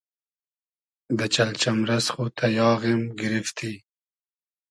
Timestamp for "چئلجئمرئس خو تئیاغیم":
1.33-3.01